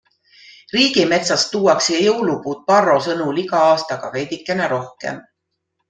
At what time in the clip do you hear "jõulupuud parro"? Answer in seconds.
2.07-2.97